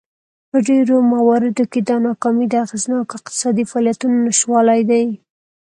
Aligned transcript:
په 0.49 0.57
ډېرو 0.67 0.95
مواردو 1.13 1.63
کې 1.71 1.79
دا 1.89 1.95
ناکامي 2.07 2.45
د 2.49 2.53
اغېزناکو 2.65 3.17
اقتصادي 3.19 3.63
فعالیتونو 3.71 4.15
نشتوالی 4.27 4.81
دی. 4.89 5.05